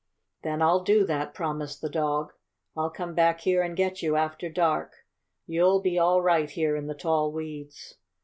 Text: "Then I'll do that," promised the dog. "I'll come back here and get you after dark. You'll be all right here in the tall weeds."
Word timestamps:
"Then 0.41 0.63
I'll 0.63 0.83
do 0.83 1.05
that," 1.05 1.35
promised 1.35 1.79
the 1.79 1.87
dog. 1.87 2.33
"I'll 2.75 2.89
come 2.89 3.13
back 3.13 3.41
here 3.41 3.61
and 3.61 3.77
get 3.77 4.01
you 4.01 4.15
after 4.15 4.49
dark. 4.49 5.05
You'll 5.45 5.79
be 5.79 5.99
all 5.99 6.23
right 6.23 6.49
here 6.49 6.75
in 6.75 6.87
the 6.87 6.95
tall 6.95 7.31
weeds." 7.31 7.99